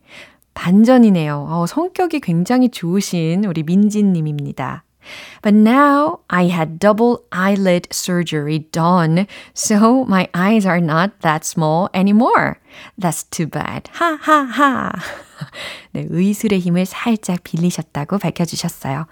반전이네요. 0.54 1.48
어, 1.50 1.66
성격이 1.66 2.22
굉장히 2.22 2.70
좋으신 2.70 3.46
우리 3.46 3.64
민지님입니다. 3.64 4.84
But 5.42 5.54
now 5.54 6.20
I 6.30 6.48
had 6.48 6.80
double 6.80 7.18
eyelid 7.34 7.90
surgery 7.92 8.60
done, 8.72 9.28
so 9.54 10.06
my 10.06 10.30
eyes 10.34 10.66
are 10.66 10.80
not 10.80 11.20
that 11.22 11.46
small 11.46 11.90
anymore. 11.94 12.60
That's 12.98 13.24
too 13.30 13.48
bad. 13.48 13.90
하하하. 13.92 14.94
네, 15.92 16.08
의술의 16.10 16.60
힘을 16.60 16.86
살짝 16.86 17.44
빌리셨다고 17.44 18.18
밝혀주셨어요. 18.18 19.08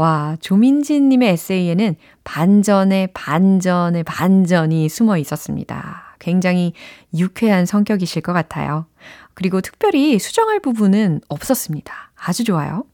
와, 0.00 0.34
조민지님의 0.40 1.28
에세이에는 1.28 1.94
반전의 2.24 3.08
반전의 3.12 4.04
반전이 4.04 4.88
숨어 4.88 5.18
있었습니다. 5.18 6.16
굉장히 6.18 6.72
유쾌한 7.12 7.66
성격이실 7.66 8.22
것 8.22 8.32
같아요. 8.32 8.86
그리고 9.34 9.60
특별히 9.60 10.18
수정할 10.18 10.58
부분은 10.60 11.20
없었습니다. 11.28 11.92
아주 12.16 12.44
좋아요. 12.44 12.84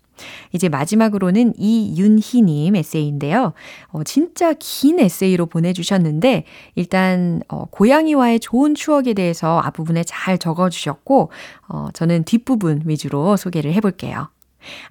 이제 0.51 0.69
마지막으로는 0.69 1.53
이윤희님 1.57 2.75
에세이인데요. 2.75 3.53
어, 3.93 4.03
진짜 4.03 4.53
긴 4.59 4.99
에세이로 4.99 5.47
보내주셨는데, 5.47 6.43
일단, 6.75 7.41
어, 7.47 7.67
고양이와의 7.71 8.41
좋은 8.41 8.75
추억에 8.75 9.15
대해서 9.15 9.61
앞부분에 9.61 10.03
잘 10.03 10.39
적어주셨고, 10.39 11.31
어, 11.69 11.89
저는 11.93 12.25
뒷부분 12.25 12.83
위주로 12.85 13.37
소개를 13.37 13.73
해볼게요. 13.75 14.29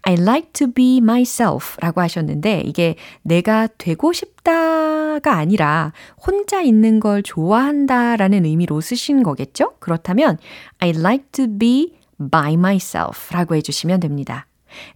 I 0.03 0.13
like 0.13 0.51
to 0.53 0.71
be 0.71 0.97
myself 0.97 1.77
라고 1.79 2.01
하셨는데 2.01 2.63
이게 2.65 2.95
내가 3.21 3.67
되고 3.77 4.13
싶다가 4.13 5.35
아니라 5.35 5.93
혼자 6.17 6.61
있는 6.61 6.99
걸 6.99 7.23
좋아한다 7.23 8.15
라는 8.15 8.45
의미로 8.45 8.81
쓰신 8.81 9.23
거겠죠? 9.23 9.73
그렇다면 9.79 10.37
I 10.79 10.89
like 10.89 11.25
to 11.31 11.47
be 11.57 11.97
by 12.31 12.53
myself 12.53 13.33
라고 13.33 13.55
해주시면 13.55 13.99
됩니다. 13.99 14.47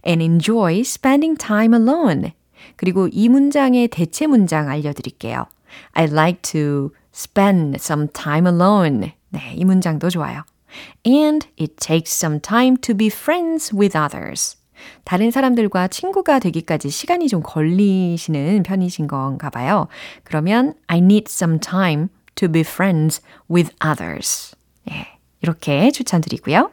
And 0.06 0.22
enjoy 0.22 0.80
spending 0.80 1.36
time 1.38 1.74
alone. 1.74 2.32
그리고 2.76 3.08
이 3.10 3.28
문장의 3.28 3.88
대체 3.88 4.26
문장 4.26 4.68
알려드릴게요. 4.68 5.46
I 5.92 6.04
like 6.06 6.42
to 6.42 6.90
spend 7.14 7.76
some 7.76 8.08
time 8.08 8.46
alone. 8.46 9.12
네, 9.30 9.54
이 9.54 9.64
문장도 9.64 10.10
좋아요. 10.10 10.44
And 11.06 11.46
it 11.58 11.76
takes 11.76 12.12
some 12.12 12.40
time 12.40 12.76
to 12.78 12.94
be 12.94 13.08
friends 13.08 13.74
with 13.74 13.96
others. 13.96 14.59
다른 15.04 15.30
사람들과 15.30 15.88
친구가 15.88 16.38
되기까지 16.38 16.90
시간이 16.90 17.28
좀 17.28 17.42
걸리시는 17.42 18.62
편이신 18.62 19.06
건가 19.06 19.50
봐요. 19.50 19.88
그러면 20.24 20.74
I 20.86 20.98
need 20.98 21.24
some 21.28 21.58
time 21.58 22.08
to 22.36 22.48
be 22.48 22.60
friends 22.60 23.22
with 23.50 23.74
others. 23.84 24.56
예, 24.90 25.06
이렇게 25.42 25.90
추천드리고요. 25.90 26.70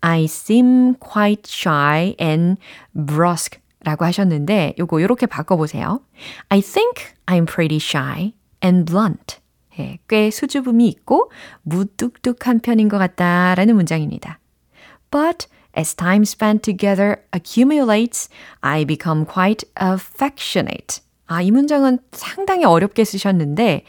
I 0.00 0.24
seem 0.24 0.94
quite 0.94 1.42
shy 1.46 2.14
and 2.20 2.60
brusque 2.94 3.60
라고 3.82 4.04
하셨는데 4.04 4.74
요거 4.78 5.00
요렇게 5.02 5.26
바꿔보세요. 5.26 6.00
I 6.48 6.60
think 6.60 7.14
I'm 7.26 7.46
pretty 7.46 7.76
shy 7.76 8.34
and 8.62 8.84
blunt. 8.84 9.38
예, 9.78 9.98
꽤 10.08 10.30
수줍음이 10.30 10.86
있고 10.88 11.30
무뚝뚝한 11.62 12.60
편인 12.60 12.88
것 12.88 12.98
같다라는 12.98 13.74
문장입니다. 13.74 14.38
But 15.10 15.46
As 15.76 15.94
time 15.94 16.22
spent 16.22 16.62
together 16.62 17.22
accumulates, 17.32 18.28
I 18.60 18.84
become 18.84 19.24
quite 19.24 19.64
affectionate. 19.80 21.00
아, 21.26 21.42
이 21.42 21.50
문장은 21.50 22.00
상당히 22.12 22.64
어렵게 22.64 23.04
쓰셨는데, 23.04 23.84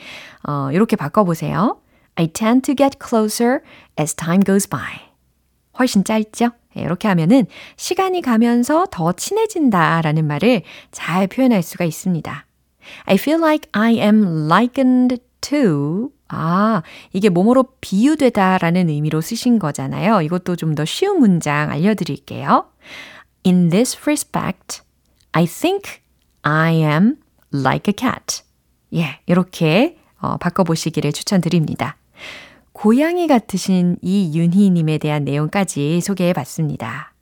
어, 0.47 0.69
이렇게 0.71 0.95
바꿔보세요. 0.95 1.81
I 2.15 2.27
tend 2.27 2.61
to 2.67 2.75
get 2.75 2.97
closer 3.03 3.61
as 3.99 4.13
time 4.13 4.43
goes 4.43 4.67
by. 4.67 5.11
훨씬 5.79 6.03
짧죠? 6.03 6.51
이렇게 6.75 7.07
하면은 7.07 7.47
시간이 7.75 8.21
가면서 8.21 8.85
더 8.91 9.11
친해진다 9.11 10.01
라는 10.01 10.25
말을 10.27 10.61
잘 10.91 11.27
표현할 11.27 11.63
수가 11.63 11.85
있습니다. 11.85 12.45
I 13.05 13.15
feel 13.15 13.39
like 13.41 13.69
I 13.73 13.93
am 13.95 14.45
likened 14.49 15.17
to 15.41 16.09
아, 16.29 16.81
이게 17.11 17.29
뭐뭐로 17.29 17.65
비유되다 17.81 18.59
라는 18.59 18.87
의미로 18.89 19.19
쓰신 19.21 19.59
거잖아요. 19.59 20.21
이것도 20.21 20.55
좀 20.55 20.75
더 20.75 20.85
쉬운 20.85 21.19
문장 21.19 21.69
알려드릴게요. 21.71 22.67
In 23.45 23.69
this 23.69 23.97
respect, 24.01 24.81
I 25.33 25.45
think 25.45 25.99
I 26.43 26.75
am 26.75 27.17
like 27.53 27.91
a 27.91 27.95
cat. 27.97 28.43
예, 28.93 29.19
이렇게 29.25 29.97
어, 30.21 30.37
바꿔보시기를 30.37 31.11
추천드립니다. 31.11 31.97
고양이 32.71 33.27
같으신 33.27 33.97
이윤희님에 34.01 34.97
대한 34.99 35.25
내용까지 35.25 35.99
소개해 36.01 36.33
봤습니다. 36.33 37.13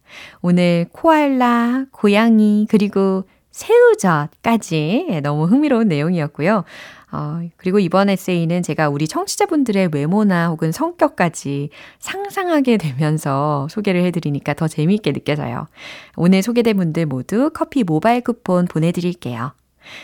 오늘 0.41 0.85
코알라, 0.91 1.85
고양이, 1.91 2.67
그리고 2.69 3.23
새우젓까지 3.51 5.21
너무 5.23 5.45
흥미로운 5.45 5.87
내용이었고요. 5.87 6.63
어, 7.11 7.41
그리고 7.57 7.79
이번 7.79 8.09
에세이는 8.09 8.61
제가 8.61 8.89
우리 8.89 9.07
청취자분들의 9.07 9.89
외모나 9.93 10.49
혹은 10.49 10.71
성격까지 10.71 11.69
상상하게 11.99 12.77
되면서 12.77 13.67
소개를 13.69 14.03
해드리니까 14.03 14.53
더 14.53 14.67
재미있게 14.67 15.13
느껴져요. 15.13 15.67
오늘 16.15 16.43
소개된 16.43 16.77
분들 16.77 17.07
모두 17.07 17.49
커피 17.53 17.83
모바일 17.83 18.21
쿠폰 18.21 18.65
보내드릴게요. 18.65 19.53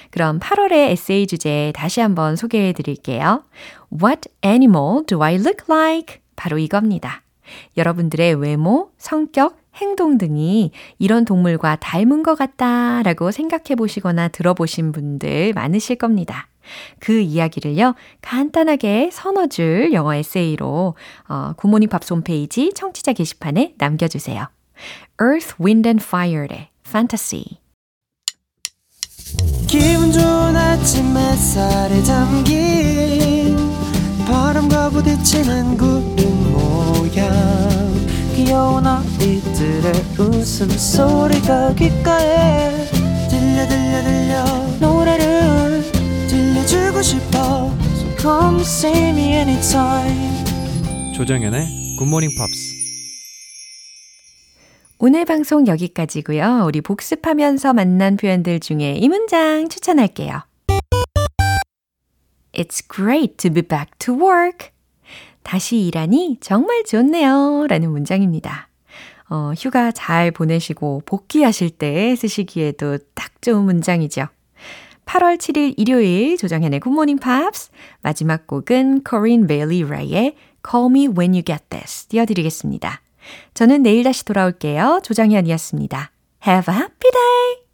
그럼 0.10 0.40
8월의 0.40 0.90
에세이 0.92 1.28
주제 1.28 1.72
다시 1.76 2.02
한번 2.02 2.36
소개해 2.36 2.74
드릴게요. 2.74 3.44
What 3.94 4.30
animal 4.44 5.06
do 5.06 5.22
I 5.22 5.36
look 5.36 5.66
like? 5.70 6.18
바로 6.36 6.58
이겁니다. 6.58 7.22
여러분들의 7.78 8.36
외모, 8.36 8.90
성격, 8.98 9.58
행동 9.76 10.18
등이 10.18 10.72
이런 10.98 11.26
동물과 11.26 11.76
닮은 11.76 12.24
것 12.24 12.36
같다 12.36 13.04
라고 13.04 13.30
생각해 13.30 13.76
보시거나 13.78 14.30
들어보신 14.30 14.92
분들 14.92 15.54
많으실 15.54 15.98
겁니다. 15.98 16.48
그 17.00 17.20
이야기를요, 17.20 17.96
간단하게 18.22 19.10
서너 19.12 19.48
줄 19.48 19.94
영어 19.94 20.14
에세이로 20.14 20.96
어, 21.28 21.54
굿모닝 21.58 21.90
팝스 21.90 22.14
홈페이지 22.14 22.72
청취자 22.74 23.14
게시판에 23.14 23.74
남겨주세요. 23.78 24.48
Earth, 25.22 25.56
Wind 25.62 25.88
and 25.88 26.04
Fire의 26.04 26.70
Fantasy. 26.86 27.60
기분 29.68 30.12
좋은 30.12 30.56
아침 30.56 31.18
햇살에 31.18 32.02
담긴 32.04 33.58
바람과 34.28 34.90
부딪히는 34.90 35.78
구름 35.78 36.54
모양. 36.54 37.76
귀여운 38.36 38.86
아이들의 38.86 39.94
웃음소리가 40.20 41.74
귓가에 41.76 42.86
들려 43.30 43.68
들려 43.68 44.04
들려. 44.04 44.46
노래를 44.80 45.55
들려주고 46.96 47.02
싶어 47.02 47.38
So 47.96 48.16
come 48.18 48.62
see 48.62 49.10
me 49.10 49.34
anytime 49.34 50.46
조정연의 51.14 51.68
굿모닝 52.00 52.30
팝스 52.38 52.76
오늘 54.98 55.26
방송 55.26 55.68
여기까지고요. 55.68 56.64
우리 56.66 56.80
복습하면서 56.80 57.74
만난 57.74 58.16
표현들 58.16 58.62
중에 58.62 58.94
이 58.94 59.10
문장 59.10 59.68
추천할게요. 59.68 60.42
It's 62.54 62.82
great 62.90 63.36
to 63.38 63.52
be 63.52 63.62
back 63.62 63.92
to 64.00 64.16
work. 64.16 64.70
다시 65.44 65.86
일하니 65.86 66.38
정말 66.40 66.86
좋네요. 66.86 67.68
라는 67.68 67.92
문장입니다. 67.92 68.70
어, 69.30 69.52
휴가 69.58 69.92
잘 69.92 70.32
보내시고 70.32 71.04
복귀하실 71.06 71.72
때 71.72 72.16
쓰시기에도 72.16 72.98
딱 73.14 73.42
좋은 73.42 73.64
문장이죠. 73.66 74.28
8월 75.06 75.38
7일 75.38 75.76
일요일 75.78 76.38
조정현의 76.38 76.80
굿모닝 76.80 77.18
팝스 77.18 77.72
마지막 78.02 78.48
곡은 78.48 79.04
Corinne 79.08 79.48
Bailey 79.48 79.84
Rae의 79.84 80.36
Call 80.68 80.90
Me 80.90 81.08
When 81.08 81.34
You 81.34 81.44
Get 81.44 81.64
This 81.70 82.08
띄워드리겠습니다. 82.08 83.02
저는 83.54 83.84
내일 83.84 84.04
다시 84.04 84.26
돌아올게요. 84.26 85.02
조정현이었습니다. 85.04 86.12
Have 86.48 86.74
a 86.74 86.80
happy 86.80 87.12
day! 87.12 87.65